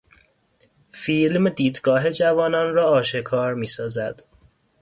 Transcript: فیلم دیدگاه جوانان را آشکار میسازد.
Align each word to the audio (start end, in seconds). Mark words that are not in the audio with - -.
فیلم 0.91 1.49
دیدگاه 1.49 2.09
جوانان 2.11 2.73
را 2.73 2.87
آشکار 2.89 3.53
میسازد. 3.53 4.23